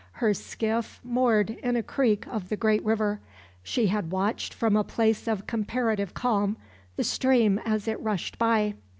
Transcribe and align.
Her 0.13 0.33
skiff 0.33 0.99
moored 1.03 1.51
in 1.51 1.75
a 1.75 1.83
creek 1.83 2.25
of 2.25 2.49
the 2.49 2.57
great 2.57 2.83
river, 2.83 3.19
she 3.61 3.85
had 3.85 4.09
watched 4.11 4.51
from 4.51 4.75
a 4.75 4.83
place 4.83 5.27
of 5.27 5.45
comparative 5.45 6.15
calm 6.15 6.57
the 6.95 7.03
stream 7.03 7.59
as 7.65 7.87
it 7.87 8.01
rushed 8.01 8.39
by. 8.39 8.73